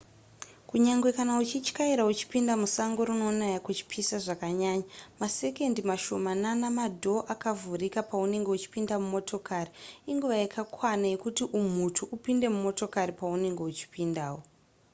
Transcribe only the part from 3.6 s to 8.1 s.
kuchipisa zvakanyaya masekondi mashomanana madhoo akavhurika